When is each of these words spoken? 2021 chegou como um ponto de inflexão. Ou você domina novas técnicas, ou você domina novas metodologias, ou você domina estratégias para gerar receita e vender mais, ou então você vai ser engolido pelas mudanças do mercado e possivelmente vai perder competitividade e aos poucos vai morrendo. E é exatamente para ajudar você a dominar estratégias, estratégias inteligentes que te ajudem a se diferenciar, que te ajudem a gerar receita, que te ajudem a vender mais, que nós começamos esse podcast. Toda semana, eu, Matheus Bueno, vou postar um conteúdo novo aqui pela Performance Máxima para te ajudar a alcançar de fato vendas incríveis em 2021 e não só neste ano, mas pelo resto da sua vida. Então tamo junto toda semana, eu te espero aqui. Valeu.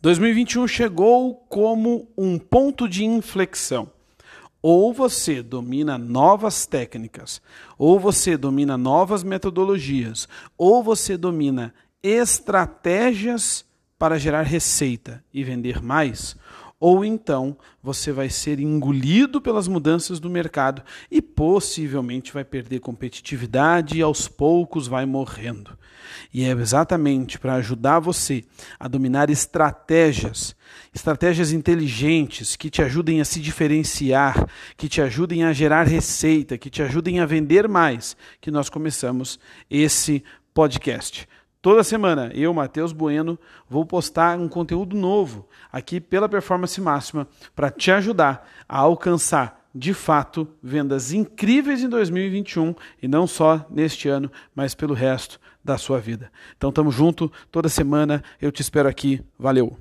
2021 0.00 0.68
chegou 0.68 1.34
como 1.48 2.08
um 2.16 2.38
ponto 2.38 2.88
de 2.88 3.04
inflexão. 3.04 3.90
Ou 4.60 4.92
você 4.92 5.42
domina 5.42 5.96
novas 5.96 6.66
técnicas, 6.66 7.40
ou 7.76 7.98
você 7.98 8.36
domina 8.36 8.76
novas 8.76 9.22
metodologias, 9.22 10.28
ou 10.56 10.82
você 10.82 11.16
domina 11.16 11.72
estratégias 12.02 13.64
para 13.98 14.18
gerar 14.18 14.42
receita 14.42 15.24
e 15.32 15.42
vender 15.42 15.82
mais, 15.82 16.36
ou 16.80 17.04
então 17.04 17.56
você 17.82 18.12
vai 18.12 18.30
ser 18.30 18.60
engolido 18.60 19.40
pelas 19.40 19.66
mudanças 19.66 20.20
do 20.20 20.30
mercado 20.30 20.82
e 21.10 21.20
possivelmente 21.20 22.32
vai 22.32 22.44
perder 22.44 22.80
competitividade 22.80 23.98
e 23.98 24.02
aos 24.02 24.28
poucos 24.28 24.86
vai 24.86 25.04
morrendo. 25.04 25.76
E 26.32 26.44
é 26.44 26.50
exatamente 26.50 27.38
para 27.38 27.54
ajudar 27.54 27.98
você 27.98 28.44
a 28.78 28.86
dominar 28.86 29.30
estratégias, 29.30 30.54
estratégias 30.94 31.52
inteligentes 31.52 32.56
que 32.56 32.70
te 32.70 32.82
ajudem 32.82 33.20
a 33.20 33.24
se 33.24 33.40
diferenciar, 33.40 34.48
que 34.76 34.88
te 34.88 35.00
ajudem 35.00 35.44
a 35.44 35.52
gerar 35.52 35.86
receita, 35.86 36.58
que 36.58 36.70
te 36.70 36.82
ajudem 36.82 37.20
a 37.20 37.26
vender 37.26 37.68
mais, 37.68 38.16
que 38.40 38.50
nós 38.50 38.68
começamos 38.68 39.38
esse 39.70 40.22
podcast. 40.54 41.28
Toda 41.60 41.82
semana, 41.82 42.30
eu, 42.34 42.54
Matheus 42.54 42.92
Bueno, 42.92 43.36
vou 43.68 43.84
postar 43.84 44.38
um 44.38 44.48
conteúdo 44.48 44.96
novo 44.96 45.48
aqui 45.72 46.00
pela 46.00 46.28
Performance 46.28 46.80
Máxima 46.80 47.26
para 47.54 47.68
te 47.70 47.90
ajudar 47.90 48.48
a 48.68 48.78
alcançar 48.78 49.66
de 49.74 49.92
fato 49.92 50.48
vendas 50.62 51.12
incríveis 51.12 51.82
em 51.82 51.88
2021 51.88 52.74
e 53.02 53.08
não 53.08 53.26
só 53.26 53.66
neste 53.70 54.08
ano, 54.08 54.30
mas 54.54 54.74
pelo 54.74 54.94
resto 54.94 55.40
da 55.64 55.76
sua 55.76 55.98
vida. 55.98 56.30
Então 56.56 56.70
tamo 56.70 56.92
junto 56.92 57.30
toda 57.50 57.68
semana, 57.68 58.22
eu 58.40 58.52
te 58.52 58.62
espero 58.62 58.88
aqui. 58.88 59.20
Valeu. 59.36 59.76